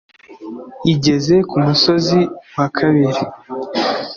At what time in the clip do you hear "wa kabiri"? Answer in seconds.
2.57-3.21